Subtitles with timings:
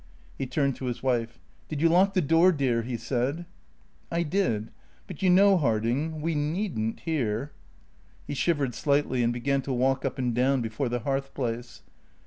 [0.35, 1.37] He turned to his wife.
[1.67, 3.45] "Did you lock the door, dear?" he said.
[4.11, 4.71] "I did.
[5.05, 7.51] But you know, Harding, we needn't here."
[8.25, 11.83] He shivered slightly and began to walk up and down before the hearth place.